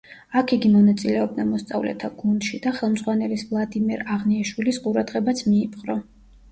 [0.39, 6.03] აქ იგი მონაწილეობდა მოსწავლეთა გუნდში და ხელმძღვანელის ვლადიმერ აღნიაშვილის ყურადღებაც მიიპყრო.